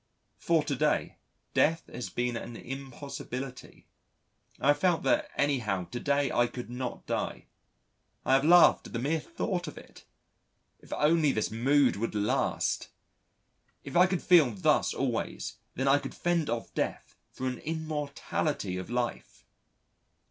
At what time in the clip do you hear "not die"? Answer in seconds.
6.71-7.45